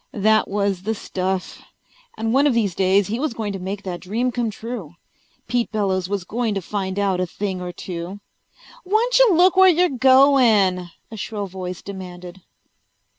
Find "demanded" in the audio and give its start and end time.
11.83-12.41